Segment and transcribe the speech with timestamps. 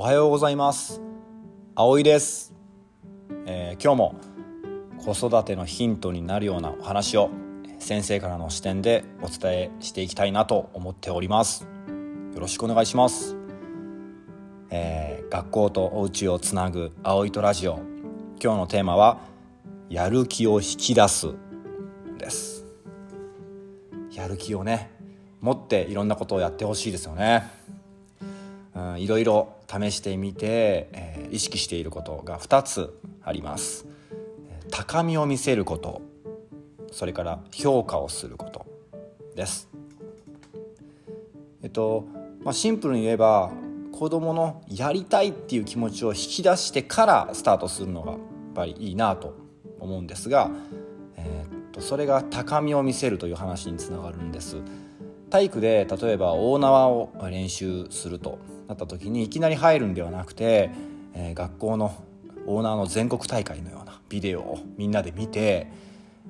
[0.00, 1.02] おはようございます。
[1.74, 2.54] 葵です、
[3.44, 4.14] えー、今日も
[4.96, 7.28] 子育てのヒントになるようなお話を
[7.78, 11.68] 先生からの視点でお伝えしていきたいなと思っております。
[12.32, 13.36] よろしくお願いします、
[14.70, 17.78] えー、学校とお家をつなぐ葵とラジオ。
[18.42, 19.20] 今日のテーマは
[19.90, 21.34] やる気を引き出す。
[22.16, 22.64] です。
[24.14, 24.92] やる気をね
[25.42, 27.60] 持っていろんなことをやってほしいですよね。
[28.80, 33.86] うん、いろいろ試してみて、えー、意識していることが2つあります。
[34.70, 36.00] 高みを見せること
[36.92, 38.66] それから評価をすること
[39.36, 39.68] です。
[41.62, 42.06] えっと、
[42.42, 43.50] まあ、シンプルに言えば
[43.92, 48.20] 子どものやりたいっていう気持ちを引き出してからスタートするのがやっ
[48.54, 49.36] ぱりいいなと
[49.78, 50.50] 思うんですが、
[51.16, 54.56] えー、っとそれが高みを見せるという話につながるんです。
[55.30, 60.70] 体育で例えば大縄を練習するとなった時にいきなり入るんではなくて、
[61.14, 62.04] えー、学校の
[62.46, 65.68] オーナーの全国大会のようなビデオをみんなで見て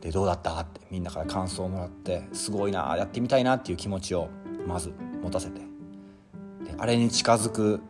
[0.00, 4.28] でどうだったってみんなから感想をもらってすごいなやってみたいなっていう気持ちを
[4.66, 7.80] まず持たせてであれに近づく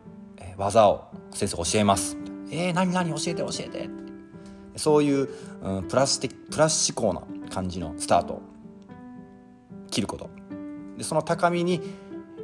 [0.57, 2.17] 技を先生教えます
[2.51, 3.89] 「えー、何何教えて教えて」
[4.75, 5.29] そういう、
[5.63, 8.41] うん、プラス的プラス思考な感じのスタートを
[9.89, 10.36] 切ること。
[10.97, 11.81] でその高みに、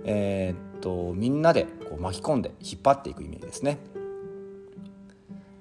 [0.06, 3.80] えー、っとみんなでこう巻き込んで引っ張っていくイメージですね。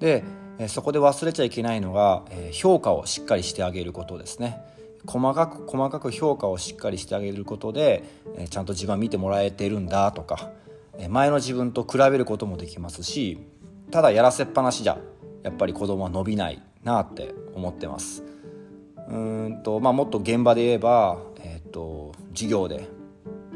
[0.00, 0.24] で
[0.68, 4.60] そこで忘れちゃいけないのが評価をしっかりしてあげることですね。
[5.06, 8.04] 細かく細かく評価をしっかりしてあげることで
[8.50, 10.50] ちゃんと自分は見てもらえてるんだとか
[11.08, 13.38] 前の自分と比べることもできますし
[13.90, 14.98] ただやらせっぱなしじゃ
[15.42, 18.22] やっぱり子供は伸びないなって思ってます。
[19.08, 21.18] うんとまあ、もっと現場で言えば、
[21.72, 22.88] と授業で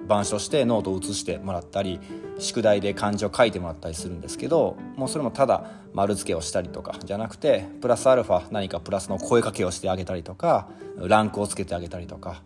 [0.07, 2.01] 板書してノートを写してもらったり
[2.39, 12.43] 宿題で漢字を書いてもらったりするんですけどもうそれもただ丸付けをしたりとかじゃなくてプラスアルファ何かプラスの声かけをしてあげたりとかランクをつけてあげたりとか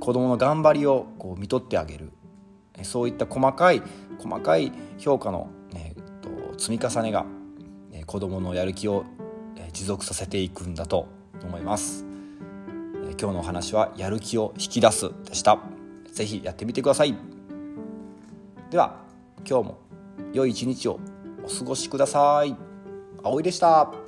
[0.00, 2.10] 子どもの頑張りをこう見とってあげる。
[2.82, 3.82] そういった細かい
[4.18, 7.24] 細かい評価の、えー、と積み重ねが
[8.04, 9.06] 子どものやる気を
[9.72, 11.08] 持続させていくんだと
[11.42, 12.15] 思います。
[13.18, 15.58] 今日のお話はやる気を引き出すでした
[16.12, 17.14] 是非やってみてください
[18.70, 19.00] では
[19.48, 19.78] 今日も
[20.32, 20.98] 良い一日を
[21.44, 22.56] お過ごしください。
[23.22, 24.05] 葵でした。